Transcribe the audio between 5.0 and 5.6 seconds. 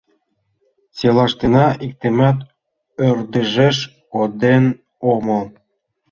омыл.